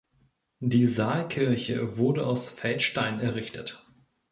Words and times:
Die 0.63 0.87
Saalkirche 0.87 1.95
wurde 1.95 2.25
aus 2.25 2.49
Feldstein 2.49 3.19
errichtet. 3.19 3.85